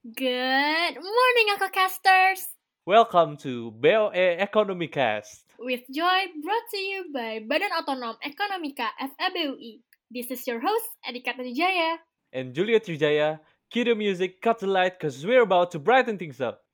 [0.00, 2.48] Good morning, Uncle Casters!
[2.88, 5.44] Welcome to BOE Economy Cast.
[5.60, 9.84] With joy brought to you by Badan Otonom Ekonomika FEBUI.
[10.08, 12.00] This is your host, Adika Trijaya.
[12.32, 16.40] And Julia Trijaya, cue the music, cut the light, cause we're about to brighten things
[16.40, 16.64] up.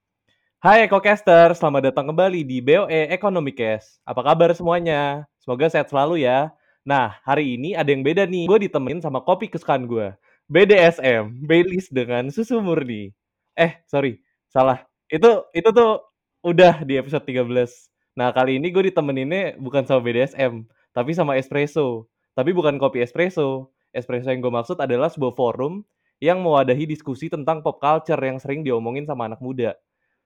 [0.63, 3.99] Hai EcoCaster, selamat datang kembali di BOE Economy Cast.
[4.07, 5.27] Apa kabar semuanya?
[5.43, 6.55] Semoga sehat selalu ya.
[6.87, 8.47] Nah, hari ini ada yang beda nih.
[8.47, 10.15] Gue ditemenin sama kopi kesukaan gue.
[10.47, 13.11] BDSM, Baileys dengan susu murni.
[13.59, 14.87] Eh, sorry, salah.
[15.11, 16.03] Itu itu tuh
[16.47, 17.91] udah di episode 13.
[18.15, 20.63] Nah, kali ini gue ditemeninnya bukan sama BDSM,
[20.95, 22.07] tapi sama espresso.
[22.39, 23.75] Tapi bukan kopi espresso.
[23.91, 25.83] Espresso yang gue maksud adalah sebuah forum
[26.23, 29.75] yang mewadahi diskusi tentang pop culture yang sering diomongin sama anak muda.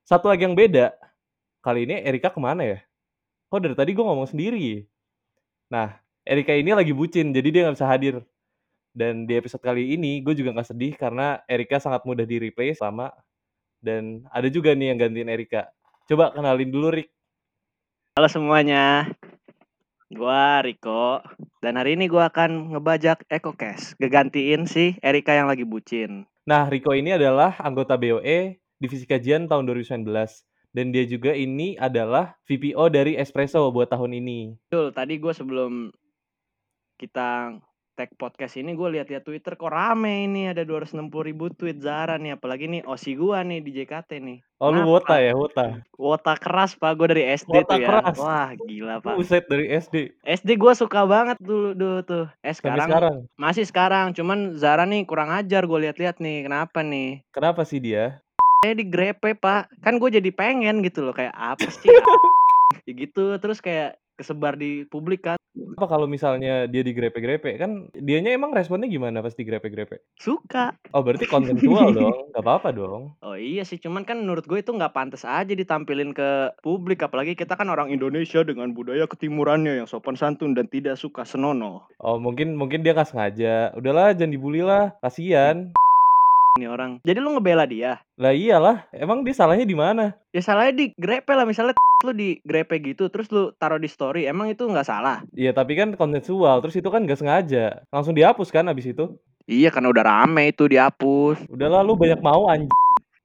[0.05, 0.93] Satu lagi yang beda,
[1.65, 2.79] kali ini Erika ke mana ya?
[3.51, 4.85] Kok dari tadi gue ngomong sendiri?
[5.73, 8.15] Nah, Erika ini lagi bucin, jadi dia nggak bisa hadir.
[8.91, 12.83] Dan di episode kali ini, gue juga nggak sedih karena Erika sangat mudah di replace
[12.83, 13.11] sama
[13.81, 15.73] dan ada juga nih yang gantiin Erika.
[16.05, 17.09] Coba kenalin dulu, Rik.
[18.13, 19.07] Halo semuanya,
[20.11, 21.23] gua Riko
[21.63, 26.27] dan hari ini gua akan ngebajak EcoCast, ngegantiin si Erika yang lagi bucin.
[26.43, 30.03] Nah, Riko ini adalah anggota BOE Divisi Kajian tahun 2019
[30.75, 34.59] dan dia juga ini adalah VPO dari Espresso buat tahun ini.
[34.67, 35.95] Betul, tadi gua sebelum
[36.99, 37.55] kita
[38.01, 42.33] tag podcast ini gue lihat-lihat Twitter kok rame ini ada 260 ribu tweet Zara nih
[42.33, 44.41] apalagi nih Osi gua nih di JKT nih.
[44.57, 44.89] Oh, lu Kenapa?
[44.89, 45.65] wota ya, wota.
[46.01, 47.85] Wota keras pak gue dari SD Wota tuh ya.
[47.93, 48.17] keras.
[48.17, 49.13] Wah gila pak.
[49.21, 50.17] Buset dari SD.
[50.25, 52.25] SD gue suka banget dulu dulu tuh.
[52.41, 53.15] Eh Sampai sekarang, sekarang.
[53.37, 57.21] masih sekarang cuman Zara nih kurang ajar gue lihat-lihat nih kenapa nih?
[57.29, 58.17] Kenapa sih dia?
[58.65, 62.01] Saya digrepe pak kan gue jadi pengen gitu loh kayak apa sih ya
[63.05, 67.57] gitu terus kayak kesebar di publik kan Apa kalau misalnya dia digrepe-grepe?
[67.57, 69.99] Kan dianya emang responnya gimana pas digrepe-grepe?
[70.15, 72.31] suka Oh, berarti konsensual dong.
[72.31, 73.11] Gak apa-apa dong.
[73.19, 76.29] oh iya sih cuman kan menurut gue itu nggak pantas aja ditampilin ke
[76.61, 81.25] publik apalagi kita kan orang Indonesia dengan budaya ketimurannya yang sopan santun dan tidak suka
[81.25, 83.75] senonoh Oh, mungkin mungkin dia nggak sengaja.
[83.75, 84.95] Udahlah, jangan dibully lah.
[84.99, 85.75] Kasian.
[86.53, 90.15] ini orang jadi lu ngebela dia Lah iyalah, emang dia salahnya di mana?
[90.31, 94.23] ya salahnya di grepe lah misalnya lu di grepe gitu terus lu taruh di story
[94.25, 96.59] emang itu nggak salah Iya, tapi kan konsensual.
[96.59, 97.81] Terus itu kan gak sengaja.
[97.89, 99.05] Langsung dihapus kan abis itu.
[99.45, 102.69] iya karena udah rame itu dihapus Udahlah, lu banyak mau anjing.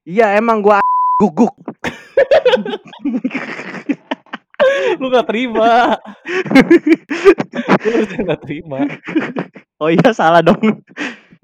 [0.03, 0.77] iya emang gua
[1.21, 1.53] guguk
[4.97, 5.93] Lu gak terima.
[8.17, 8.77] lu gak terima.
[9.77, 10.81] oh iya salah dong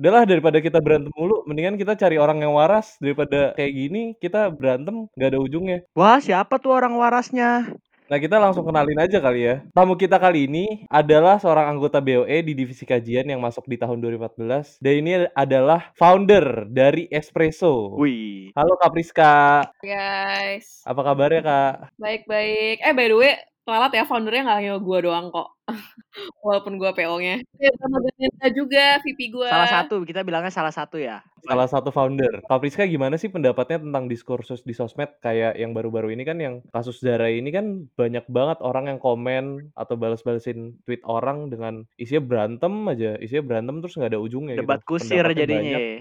[0.04, 3.00] Udahlah, daripada kita berantem mulu, mendingan kita cari orang yang waras.
[3.00, 5.88] Daripada kayak gini, kita berantem gak ada ujungnya.
[5.96, 7.72] wah siapa tuh orang warasnya
[8.12, 9.64] Nah, kita langsung kenalin aja kali ya.
[9.72, 14.04] Tamu kita kali ini adalah seorang anggota BOE di divisi kajian yang masuk di tahun
[14.04, 14.76] 2014.
[14.84, 17.96] Dan ini adalah founder dari Espresso.
[17.96, 21.74] wih Halo Kak Priska, Guys, apa kabarnya Kak?
[21.96, 22.84] baik-baik.
[22.84, 23.34] Eh, by the way,
[23.64, 25.48] Lalat ya, foundernya nggak hanya gue doang kok.
[26.46, 27.40] Walaupun gue PO-nya.
[27.58, 29.48] Ya, sama Ganenda juga, VP gue.
[29.48, 32.40] salah satu kita bilangnya salah satu ya Salah satu founder.
[32.48, 36.64] Kak Priska gimana sih pendapatnya tentang diskursus di sosmed kayak yang baru-baru ini kan yang
[36.72, 42.24] kasus Zara ini kan banyak banget orang yang komen atau balas-balasin tweet orang dengan isinya
[42.24, 44.96] berantem aja, isinya berantem terus nggak ada ujungnya debat gitu.
[44.96, 46.00] kusir Pendapatnya jadinya ya.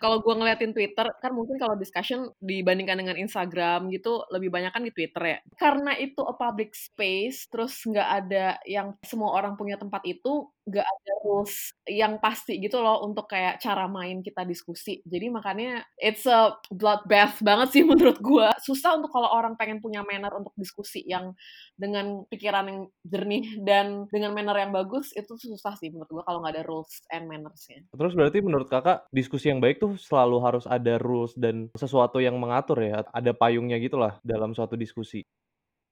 [0.00, 4.86] Kalau gue ngeliatin Twitter, kan mungkin kalau discussion dibandingkan dengan Instagram gitu, lebih banyak kan
[4.86, 5.38] di Twitter ya.
[5.58, 10.86] Karena itu a public space, terus nggak ada yang semua orang punya tempat itu, nggak
[10.86, 15.02] ada rules yang pasti gitu loh untuk kayak cara main kita diskusi.
[15.04, 18.48] Jadi makanya it's a bloodbath banget sih menurut gue.
[18.64, 21.34] Susah untuk kalau orang pengen punya manner untuk diskusi yang
[21.76, 26.40] dengan pikiran yang jernih dan dengan manner yang bagus itu susah sih menurut gue kalau
[26.40, 27.84] nggak ada rules and mannersnya.
[27.92, 32.38] Terus berarti menurut kakak diskusi yang baik tuh selalu harus ada rules dan sesuatu yang
[32.38, 35.26] mengatur ya, ada payungnya gitulah dalam suatu diskusi.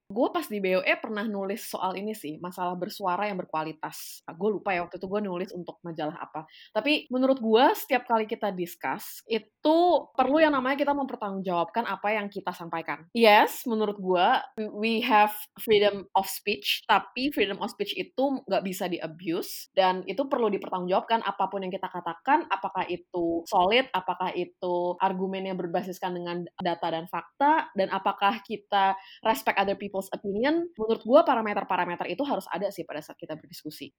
[0.08, 4.24] Gue pas di BOE pernah nulis soal ini sih masalah bersuara yang berkualitas.
[4.24, 6.48] Gue lupa ya waktu itu gue nulis untuk majalah apa.
[6.72, 9.78] Tapi menurut gue setiap kali kita discuss itu
[10.16, 13.04] perlu yang namanya kita mempertanggungjawabkan apa yang kita sampaikan.
[13.12, 14.26] Yes menurut gue
[14.72, 20.00] we have freedom of speech tapi freedom of speech itu nggak bisa di abuse dan
[20.08, 26.16] itu perlu dipertanggungjawabkan apa pun yang kita katakan apakah itu solid apakah itu argumennya berbasiskan
[26.16, 32.22] dengan data dan fakta dan apakah kita respect other people's opinion, menurut gue parameter-parameter itu
[32.22, 33.90] harus ada sih pada saat kita berdiskusi.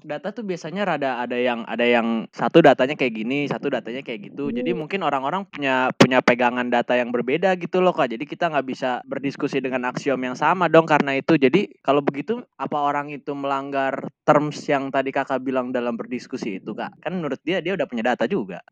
[0.00, 4.32] data tuh biasanya rada ada yang ada yang satu datanya kayak gini, satu datanya kayak
[4.32, 4.48] gitu.
[4.48, 8.08] Jadi mungkin orang-orang punya punya pegangan data yang berbeda gitu loh kak.
[8.08, 11.36] Jadi kita nggak bisa berdiskusi dengan aksiom yang sama dong karena itu.
[11.36, 16.72] Jadi kalau begitu apa orang itu melanggar terms yang tadi kakak bilang dalam berdiskusi itu
[16.72, 16.96] kak?
[17.04, 18.64] Kan menurut dia dia udah punya data juga.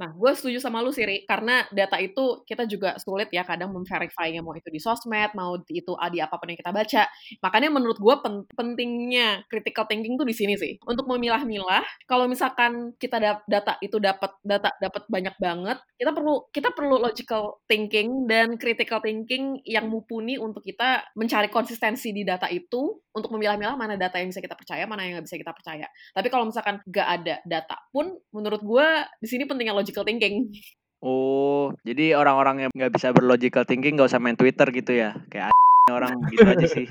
[0.00, 4.32] Nah, gue setuju sama lu Siri, karena data itu kita juga sulit ya kadang memverify
[4.40, 7.04] mau itu di sosmed, mau itu di apa pun yang kita baca.
[7.44, 10.80] Makanya menurut gue pen pentingnya critical thinking tuh di sini sih.
[10.88, 16.72] Untuk memilah-milah, kalau misalkan kita data itu dapat data dapat banyak banget, kita perlu kita
[16.72, 22.96] perlu logical thinking dan critical thinking yang mumpuni untuk kita mencari konsistensi di data itu
[23.10, 25.86] untuk memilah-milah mana data yang bisa kita percaya, mana yang nggak bisa kita percaya.
[26.14, 28.86] Tapi kalau misalkan nggak ada data pun, menurut gue
[29.18, 30.54] di sini pentingnya logical thinking.
[31.00, 35.16] Oh, jadi orang-orang yang nggak bisa berlogical thinking nggak usah main Twitter gitu ya?
[35.32, 35.50] Kayak
[35.88, 36.86] orang gitu aja sih.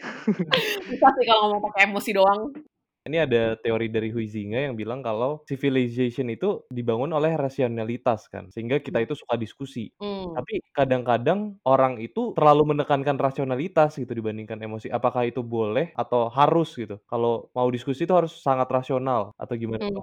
[0.90, 2.56] bisa sih kalau ngomong pakai emosi doang.
[3.00, 8.76] Ini ada teori dari Huizinga yang bilang kalau civilization itu dibangun oleh rasionalitas kan, sehingga
[8.76, 9.88] kita itu suka diskusi.
[9.96, 10.36] Hmm.
[10.36, 14.92] Tapi kadang-kadang orang itu terlalu menekankan rasionalitas gitu dibandingkan emosi.
[14.92, 17.00] Apakah itu boleh atau harus gitu?
[17.08, 19.88] Kalau mau diskusi itu harus sangat rasional atau gimana?
[19.88, 19.96] Hmm.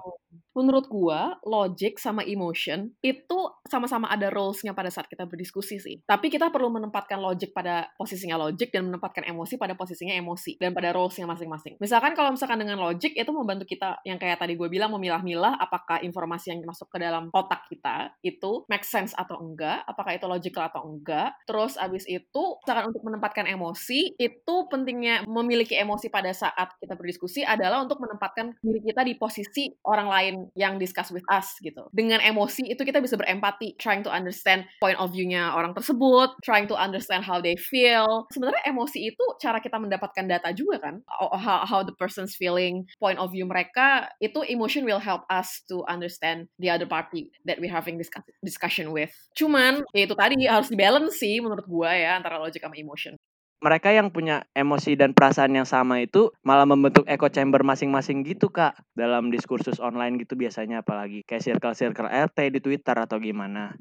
[0.58, 3.38] Menurut gua, logic sama emotion itu
[3.70, 6.02] sama-sama ada roles-nya pada saat kita berdiskusi sih.
[6.02, 10.74] Tapi kita perlu menempatkan logic pada posisinya logic dan menempatkan emosi pada posisinya emosi dan
[10.74, 11.78] pada roles-nya masing-masing.
[11.78, 16.02] Misalkan kalau misalkan dengan logic itu membantu kita yang kayak tadi gue bilang memilah-milah apakah
[16.02, 20.66] informasi yang masuk ke dalam otak kita itu make sense atau enggak, apakah itu logical
[20.66, 21.38] atau enggak.
[21.46, 27.46] Terus abis itu, misalkan untuk menempatkan emosi, itu pentingnya memiliki emosi pada saat kita berdiskusi
[27.46, 31.90] adalah untuk menempatkan diri kita di posisi orang lain yang discuss with us gitu.
[31.92, 36.70] Dengan emosi itu kita bisa berempati, trying to understand point of view-nya orang tersebut, trying
[36.70, 38.30] to understand how they feel.
[38.30, 43.18] Sebenarnya emosi itu cara kita mendapatkan data juga kan, how, how the person's feeling, point
[43.18, 47.66] of view mereka, itu emotion will help us to understand the other party that we
[47.66, 49.10] having discuss discussion with.
[49.34, 53.17] Cuman, ya itu tadi harus dibalance sih menurut gua ya antara logic sama emotion
[53.58, 58.54] mereka yang punya emosi dan perasaan yang sama itu malah membentuk echo chamber masing-masing gitu
[58.54, 63.74] kak dalam diskursus online gitu biasanya apalagi kayak circle-circle RT di Twitter atau gimana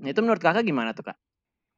[0.00, 1.18] itu menurut kakak gimana tuh kak?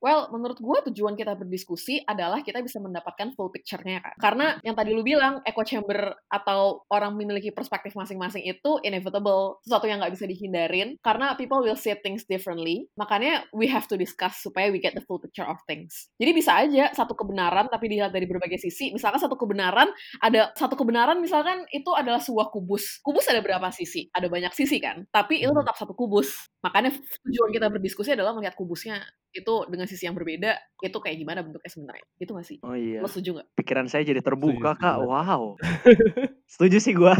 [0.02, 4.14] Well, menurut gue tujuan kita berdiskusi adalah kita bisa mendapatkan full picture-nya kan.
[4.18, 9.86] Karena yang tadi lu bilang, echo chamber atau orang memiliki perspektif masing-masing itu inevitable, sesuatu
[9.86, 12.90] yang nggak bisa dihindarin, karena people will see things differently.
[12.98, 16.10] Makanya we have to discuss supaya we get the full picture of things.
[16.18, 18.90] Jadi bisa aja satu kebenaran tapi dilihat dari berbagai sisi.
[18.90, 19.86] Misalkan satu kebenaran,
[20.18, 22.98] ada satu kebenaran misalkan itu adalah sebuah kubus.
[23.06, 24.10] Kubus ada berapa sisi?
[24.10, 25.06] Ada banyak sisi kan?
[25.14, 26.50] Tapi itu tetap satu kubus.
[26.66, 26.90] Makanya
[27.22, 28.98] tujuan kita berdiskusi adalah melihat kubusnya
[29.32, 32.06] itu dengan sisi yang berbeda itu kayak gimana bentuknya sebenarnya?
[32.16, 32.58] Itu gak sih?
[32.64, 33.04] Oh iya.
[33.04, 34.96] Lo setuju gak pikiran saya jadi terbuka setuju, kak.
[35.04, 35.42] wow
[36.52, 37.14] setuju sih gue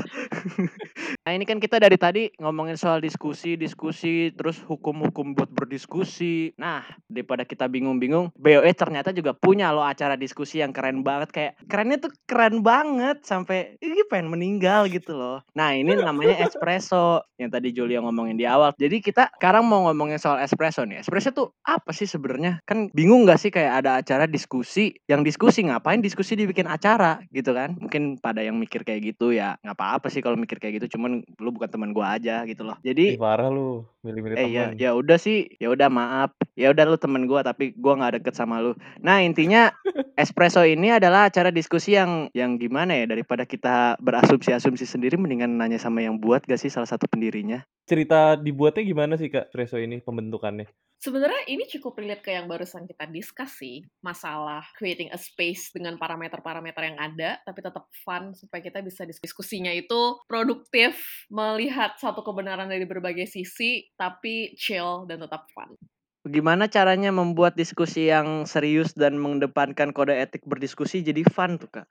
[1.25, 6.59] nah ini kan kita dari tadi ngomongin soal diskusi diskusi terus hukum-hukum buat berdiskusi.
[6.59, 11.31] Nah daripada kita bingung-bingung BOE ternyata juga punya loh acara diskusi yang keren banget.
[11.31, 15.39] Kayak kerennya tuh keren banget sampai ini pengen meninggal gitu loh.
[15.55, 18.75] Nah ini namanya espresso yang tadi Julia ngomongin di awal.
[18.75, 21.07] Jadi kita sekarang mau ngomongin soal espresso nih.
[21.07, 22.59] Espresso tuh apa sih sebenarnya?
[22.67, 24.91] Kan bingung gak sih kayak ada acara diskusi?
[25.07, 26.03] Yang diskusi ngapain?
[26.03, 27.79] Diskusi dibikin acara gitu kan?
[27.79, 31.23] Mungkin pada yang mikir kayak gitu ya nggak apa-apa sih kalau mikir kayak gitu cuman
[31.39, 32.75] lu bukan teman gua aja gitu loh.
[32.83, 36.35] Jadi eh, parah lu milih-milih eh, ya ya udah sih ya udah maaf.
[36.59, 38.75] Ya udah lu temen gua tapi gua nggak deket sama lu.
[38.99, 39.71] Nah intinya
[40.23, 45.79] espresso ini adalah acara diskusi yang yang gimana ya daripada kita berasumsi-asumsi sendiri mendingan nanya
[45.79, 47.63] sama yang buat gak sih salah satu pendirinya?
[47.87, 50.67] Cerita dibuatnya gimana sih kak espresso ini pembentukannya
[51.03, 55.99] Sebenarnya ini cukup relate ke yang barusan kita discuss sih, masalah creating a space dengan
[55.99, 62.71] parameter-parameter yang ada, tapi tetap fun supaya kita bisa diskusinya itu produktif, melihat satu kebenaran
[62.71, 65.75] dari berbagai sisi, tapi chill dan tetap fun.
[66.23, 71.91] Gimana caranya membuat diskusi yang serius dan mengedepankan kode etik berdiskusi jadi fun tuh kak?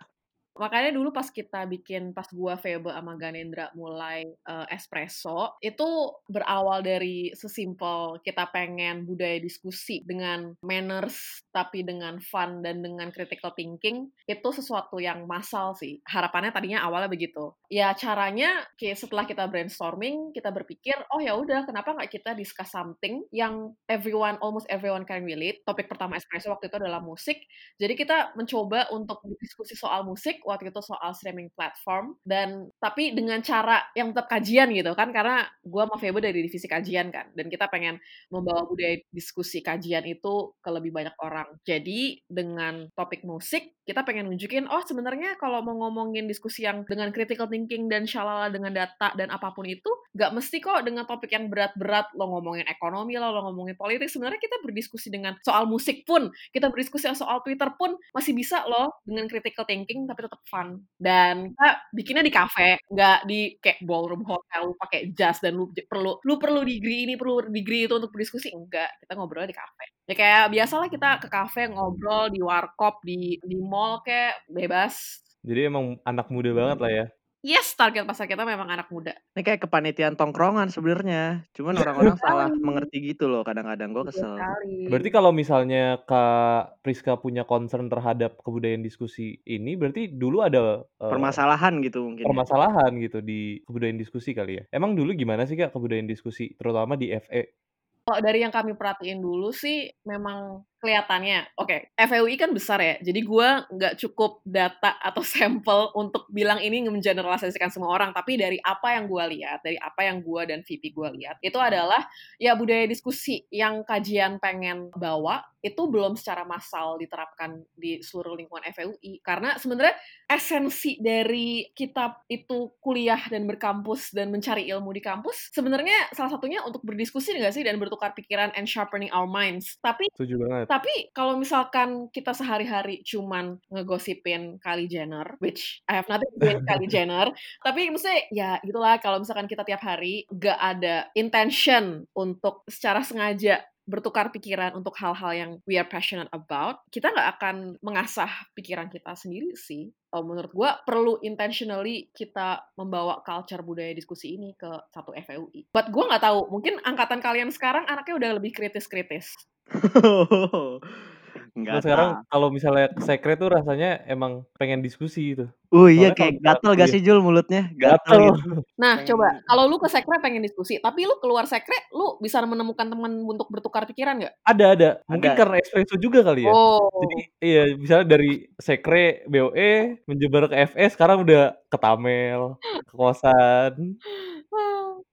[0.58, 5.88] Makanya dulu pas kita bikin, pas gua Febe sama Ganendra mulai uh, espresso, itu
[6.28, 13.56] berawal dari sesimpel kita pengen budaya diskusi dengan manners, tapi dengan fun dan dengan critical
[13.56, 16.04] thinking, itu sesuatu yang massal sih.
[16.04, 17.56] Harapannya tadinya awalnya begitu.
[17.72, 22.72] Ya caranya, kayak setelah kita brainstorming, kita berpikir, oh ya udah, kenapa nggak kita discuss
[22.72, 25.64] something yang everyone, almost everyone can relate.
[25.64, 27.40] Topik pertama espresso waktu itu adalah musik.
[27.80, 32.20] Jadi kita mencoba untuk diskusi soal musik, waktu itu soal streaming platform.
[32.22, 36.68] Dan tapi dengan cara yang tetap kajian gitu kan karena gue sama Febo dari divisi
[36.68, 41.48] kajian kan dan kita pengen membawa budaya diskusi kajian itu ke lebih banyak orang.
[41.64, 47.10] Jadi dengan topik musik kita pengen nunjukin oh sebenarnya kalau mau ngomongin diskusi yang dengan
[47.10, 51.34] critical thinking dan shalala dengan data dan apa pun itu nggak mesti kok dengan topik
[51.34, 54.08] yang berat-berat lo ngomongin ekonomi lo lo ngomongin politik.
[54.12, 58.92] Sebenarnya kita berdiskusi dengan soal musik pun kita berdiskusi soal Twitter pun masih bisa loh
[59.04, 60.80] dengan critical thinking tapi tetap fun.
[60.96, 66.24] Dan kita bikinnya di kafe nggak di kayak ballroom hotel pakai jas dan lu perlu
[66.24, 68.96] lu perlu degree ini perlu degree itu untuk berdiskusi enggak.
[69.04, 73.58] Kita ngobrolnya di kafe ya kayak biasalah kita ke kafe ngobrol di warkop di di
[73.60, 75.20] mall kayak bebas.
[75.44, 77.06] Jadi emang anak muda banget lah ya
[77.42, 79.18] Yes, target pasar kita memang anak muda.
[79.34, 81.42] Ini kayak kepanitiaan tongkrongan sebenarnya.
[81.58, 84.38] Cuman orang-orang salah mengerti gitu loh kadang-kadang gue kesel.
[84.86, 91.10] Berarti kalau misalnya Kak Priska punya concern terhadap kebudayaan diskusi ini berarti dulu ada uh,
[91.10, 92.22] permasalahan gitu mungkin.
[92.22, 92.30] Ya?
[92.30, 93.10] Permasalahan ya?
[93.10, 94.64] gitu di kebudayaan diskusi kali ya.
[94.70, 97.58] Emang dulu gimana sih Kak kebudayaan diskusi terutama di FE?
[98.06, 102.98] Kalau dari yang kami perhatiin dulu sih memang kelihatannya, oke, okay, FEUI kan besar ya,
[103.00, 108.58] jadi gue nggak cukup data atau sampel untuk bilang ini mengeneralisasikan semua orang, tapi dari
[108.66, 112.04] apa yang gue lihat, dari apa yang gue dan VP gue lihat, itu adalah
[112.42, 118.66] ya budaya diskusi yang kajian pengen bawa itu belum secara massal diterapkan di seluruh lingkungan
[118.74, 119.94] FEUI karena sebenarnya
[120.26, 126.66] esensi dari kita itu kuliah dan berkampus dan mencari ilmu di kampus sebenarnya salah satunya
[126.66, 129.78] untuk berdiskusi nggak sih dan bertukar pikiran and sharpening our minds.
[129.86, 136.08] Tapi Setuju banget tapi kalau misalkan kita sehari-hari cuman ngegosipin Kylie Jenner, which I have
[136.08, 137.28] nothing against Kylie Jenner,
[137.60, 143.60] tapi maksudnya ya gitulah kalau misalkan kita tiap hari gak ada intention untuk secara sengaja
[143.92, 149.12] bertukar pikiran untuk hal-hal yang we are passionate about, kita nggak akan mengasah pikiran kita
[149.18, 149.92] sendiri sih.
[150.16, 155.68] Oh, menurut gue perlu intentionally kita membawa culture budaya diskusi ini ke satu FEUI.
[155.76, 159.34] Buat gue nggak tahu, mungkin angkatan kalian sekarang anaknya udah lebih kritis-kritis.
[161.52, 165.52] Enggak sekarang kalau misalnya sekret tuh rasanya emang pengen diskusi gitu.
[165.76, 167.68] Oh iya kayak gatel gak sih Jul mulutnya?
[167.76, 168.32] Gatel.
[168.32, 168.64] Gitu.
[168.82, 172.88] Nah coba kalau lu ke sekret pengen diskusi, tapi lu keluar sekret, lu bisa menemukan
[172.88, 174.34] teman untuk bertukar pikiran nggak?
[174.48, 174.90] Ada ada.
[175.12, 175.38] Mungkin ada.
[175.38, 176.52] karena espresso juga kali ya.
[176.56, 176.88] Oh.
[177.04, 182.56] Jadi iya misalnya dari sekret BOE menyebar ke FS sekarang udah ke Tamel,
[182.88, 184.00] ke kosan.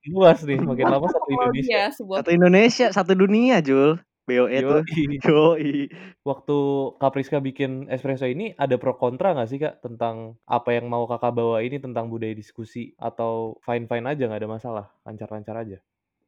[0.08, 1.82] Luas nih, makin lama satu Indonesia.
[1.92, 4.00] Satu Indonesia, satu dunia, Jul.
[4.28, 4.84] BOE tuh.
[5.24, 5.88] Yoi.
[6.22, 6.56] Waktu
[7.00, 11.08] Kak Priska bikin espresso ini ada pro kontra gak sih Kak tentang apa yang mau
[11.08, 15.78] Kakak bawa ini tentang budaya diskusi atau fine-fine aja nggak ada masalah, lancar-lancar aja?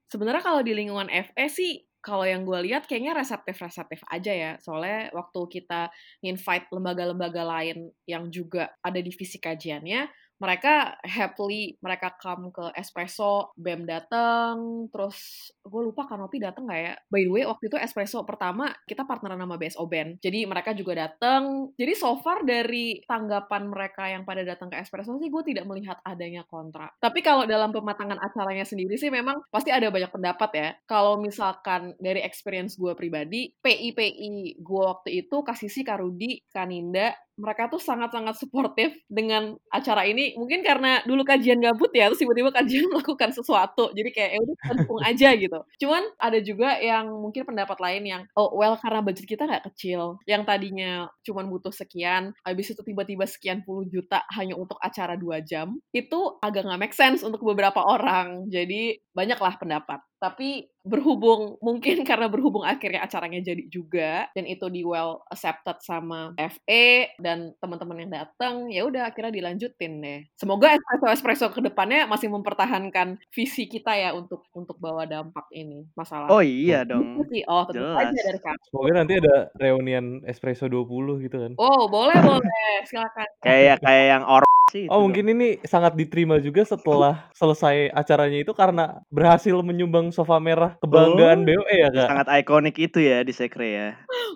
[0.09, 4.53] Sebenarnya kalau di lingkungan FE sih kalau yang gue lihat kayaknya reseptif-reseptif aja ya.
[4.59, 5.93] Soalnya waktu kita
[6.25, 10.09] invite lembaga-lembaga lain yang juga ada divisi kajiannya,
[10.41, 16.95] mereka happily mereka come ke espresso bem dateng terus gue lupa kanopi dateng nggak ya?
[17.13, 21.07] By the way waktu itu espresso pertama kita partneran sama BSO Band jadi mereka juga
[21.07, 21.71] dateng.
[21.77, 26.01] Jadi so far dari tanggapan mereka yang pada datang ke espresso sih gue tidak melihat
[26.03, 26.89] adanya kontra.
[26.97, 30.69] Tapi kalau dalam pematangan acaranya sendiri sih memang pasti ada banyak pendapat ya.
[30.89, 37.13] Kalau misalkan dari experience gue pribadi PI PI gue waktu itu kasih si Karudi Kaninda
[37.41, 40.37] mereka tuh sangat-sangat suportif dengan acara ini.
[40.37, 43.91] Mungkin karena dulu kajian gabut ya terus tiba-tiba kajian melakukan sesuatu.
[43.97, 45.59] Jadi kayak ya udah dukung aja gitu.
[45.81, 50.21] Cuman ada juga yang mungkin pendapat lain yang oh well karena budget kita nggak kecil.
[50.29, 55.41] Yang tadinya cuman butuh sekian habis itu tiba-tiba sekian puluh juta hanya untuk acara dua
[55.41, 58.47] jam itu agak nggak make sense untuk beberapa orang.
[58.53, 60.01] Jadi banyaklah pendapat.
[60.21, 66.33] Tapi berhubung mungkin karena berhubung akhirnya acaranya jadi juga dan itu di well accepted sama
[66.37, 70.21] FE dan teman-teman yang datang ya udah akhirnya dilanjutin deh.
[70.37, 75.89] Semoga espresso espresso ke depannya masih mempertahankan visi kita ya untuk untuk bawa dampak ini
[75.97, 76.29] masalah.
[76.33, 77.21] Oh iya dong.
[77.49, 78.09] Oh tentu Jelas.
[78.09, 78.61] aja dari kami.
[78.69, 81.53] Semoga nanti ada reunian espresso 20 gitu kan.
[81.61, 82.73] Oh boleh boleh.
[82.89, 83.29] Silakan.
[83.45, 84.87] Kayak kayak yang orang sih.
[84.87, 90.79] Oh, mungkin ini sangat diterima juga setelah selesai acaranya itu karena berhasil menyumbang sofa merah
[90.79, 92.07] kebanggaan oh, BOE ya, Kak.
[92.07, 93.89] Sangat ikonik itu ya di Sekre ya.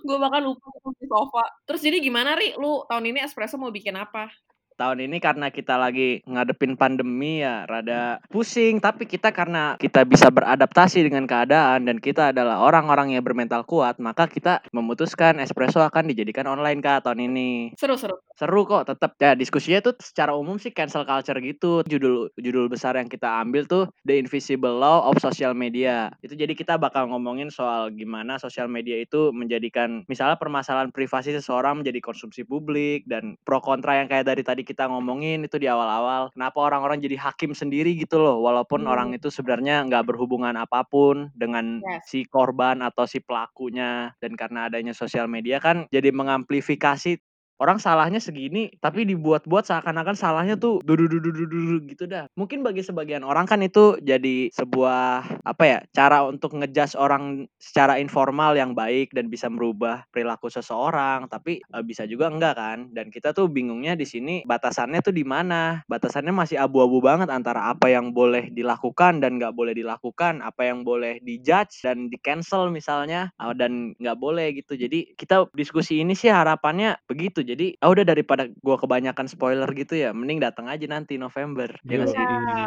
[0.02, 0.66] Gue bahkan lupa
[0.98, 1.44] di sofa.
[1.70, 2.58] Terus jadi gimana, Ri?
[2.58, 4.26] Lu tahun ini espresso mau bikin apa?
[4.74, 10.28] Tahun ini karena kita lagi ngadepin pandemi ya rada pusing tapi kita karena kita bisa
[10.28, 16.10] beradaptasi dengan keadaan dan kita adalah orang-orang yang bermental kuat maka kita memutuskan espresso akan
[16.10, 17.78] dijadikan online kak tahun ini.
[17.78, 18.18] Seru seru.
[18.34, 21.86] Seru kok tetap ya diskusinya tuh secara umum sih cancel culture gitu.
[21.86, 26.10] Judul judul besar yang kita ambil tuh The Invisible Law of Social Media.
[26.18, 31.84] Itu jadi kita bakal ngomongin soal gimana sosial media itu menjadikan misalnya permasalahan privasi seseorang
[31.84, 36.32] menjadi konsumsi publik dan pro kontra yang kayak dari tadi kita ngomongin itu di awal-awal
[36.32, 38.90] kenapa orang-orang jadi hakim sendiri gitu loh walaupun hmm.
[38.90, 42.08] orang itu sebenarnya nggak berhubungan apa pun dengan yes.
[42.08, 47.20] si korban atau si pelakunya dan karena adanya sosial media kan jadi mengamplifikasi
[47.62, 52.26] orang salahnya segini tapi dibuat-buat seakan-akan salahnya tuh dudududududu gitu dah.
[52.34, 58.00] Mungkin bagi sebagian orang kan itu jadi sebuah apa ya cara untuk ngejudge orang secara
[58.02, 62.78] informal yang baik dan bisa merubah perilaku seseorang tapi e, bisa juga enggak kan?
[62.90, 65.86] Dan kita tuh bingungnya di sini batasannya tuh di mana?
[65.86, 70.82] Batasannya masih abu-abu banget antara apa yang boleh dilakukan dan nggak boleh dilakukan apa yang
[70.82, 74.74] boleh dijudge dan di cancel misalnya uh, dan nggak boleh gitu.
[74.74, 79.94] Jadi kita diskusi ini sih harapannya begitu jadi ah udah daripada gua kebanyakan spoiler gitu
[79.94, 82.18] ya mending datang aja nanti November ya nggak sih?
[82.18, 82.66] Iya,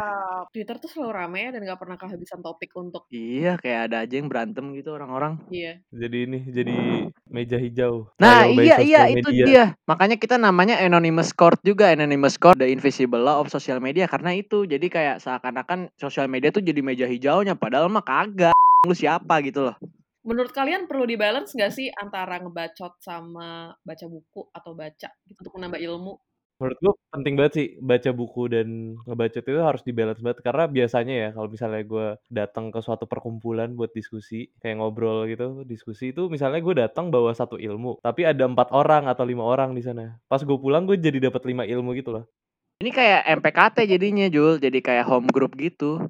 [0.54, 4.14] Twitter tuh selalu rame ya dan nggak pernah kehabisan topik untuk iya kayak ada aja
[4.16, 5.42] yang berantem gitu orang-orang.
[5.50, 5.82] Iya.
[5.90, 6.76] Jadi ini jadi
[7.28, 8.08] meja hijau.
[8.22, 9.76] Nah iya iya itu dia.
[9.84, 14.38] Makanya kita namanya anonymous court juga anonymous court the invisible law of social media karena
[14.38, 14.64] itu.
[14.64, 18.54] Jadi kayak seakan-akan sosial media tuh jadi meja hijaunya padahal mah kagak.
[18.86, 19.76] Lu siapa gitu loh
[20.28, 25.56] Menurut kalian perlu dibalance nggak sih antara ngebacot sama baca buku atau baca gitu untuk
[25.56, 26.20] menambah ilmu?
[26.60, 30.44] Menurut gue penting banget sih baca buku dan ngebacot itu harus dibalance banget.
[30.44, 35.64] Karena biasanya ya kalau misalnya gue datang ke suatu perkumpulan buat diskusi kayak ngobrol gitu
[35.64, 39.72] diskusi itu misalnya gue datang bawa satu ilmu tapi ada empat orang atau lima orang
[39.72, 40.20] di sana.
[40.28, 42.28] Pas gue pulang gue jadi dapat lima ilmu gitu loh.
[42.84, 44.60] Ini kayak MPKT jadinya Jul.
[44.60, 46.04] Jadi kayak home group gitu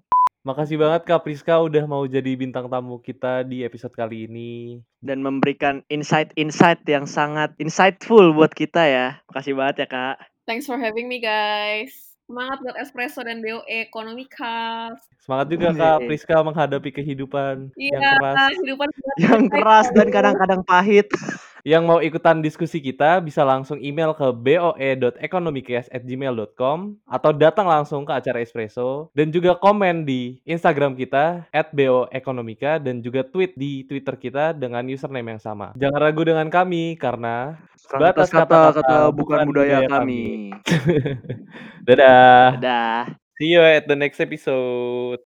[0.49, 5.21] makasih banget kak Priska udah mau jadi bintang tamu kita di episode kali ini dan
[5.21, 10.17] memberikan insight-insight yang sangat insightful buat kita ya makasih banget ya kak
[10.49, 11.93] Thanks for having me guys.
[12.25, 14.97] Semangat buat Espresso dan BOE Ekonomika.
[15.21, 16.09] semangat juga kak.
[16.09, 18.89] Priska menghadapi kehidupan yang Iya, keras kehidupan
[19.21, 21.13] yang keras dan kadang-kadang pahit
[21.67, 28.41] Yang mau ikutan diskusi kita bisa langsung email ke boe.economicast@gmail.com atau datang langsung ke acara
[28.43, 34.87] Espresso dan juga komen di Instagram kita @boeconomica dan juga tweet di Twitter kita dengan
[34.87, 35.73] username yang sama.
[35.75, 37.59] Jangan ragu dengan kami karena
[37.99, 40.53] batas kata-kata bukan budaya kami
[41.87, 42.59] Dadah.
[42.61, 43.17] Dadah.
[43.39, 45.28] See you at the next episode.